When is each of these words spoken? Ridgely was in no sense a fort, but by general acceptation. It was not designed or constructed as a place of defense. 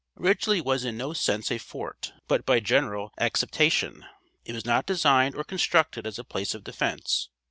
Ridgely 0.15 0.61
was 0.61 0.83
in 0.83 0.97
no 0.97 1.13
sense 1.13 1.51
a 1.51 1.59
fort, 1.59 2.11
but 2.27 2.43
by 2.43 2.59
general 2.59 3.13
acceptation. 3.19 4.03
It 4.45 4.53
was 4.53 4.65
not 4.65 4.87
designed 4.87 5.35
or 5.35 5.43
constructed 5.43 6.07
as 6.07 6.17
a 6.17 6.23
place 6.23 6.55
of 6.55 6.63
defense. 6.63 7.29